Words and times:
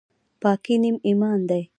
پاکي 0.41 0.75
نیم 0.81 0.95
ایمان 1.07 1.39
دی 1.49 1.61